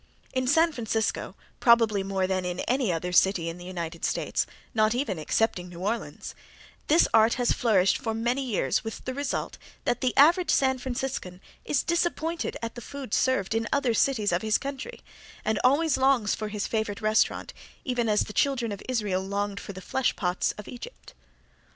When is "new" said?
5.69-5.81